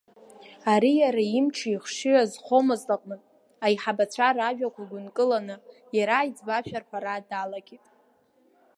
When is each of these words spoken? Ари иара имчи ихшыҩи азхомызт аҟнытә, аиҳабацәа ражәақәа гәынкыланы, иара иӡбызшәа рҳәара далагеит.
Ари 0.71 0.91
иара 1.01 1.23
имчи 1.37 1.69
ихшыҩи 1.73 2.21
азхомызт 2.23 2.87
аҟнытә, 2.95 3.27
аиҳабацәа 3.65 4.27
ражәақәа 4.37 4.83
гәынкыланы, 4.89 5.55
иара 5.97 6.27
иӡбызшәа 6.27 6.79
рҳәара 6.83 7.15
далагеит. 7.29 7.85